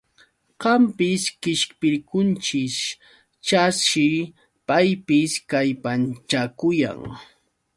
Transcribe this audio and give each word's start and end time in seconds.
Qampis 0.61 1.23
qishpirqunkish, 1.41 2.81
chashi 3.47 4.09
paypis 4.67 5.31
kallpanchakuyan. 5.49 6.99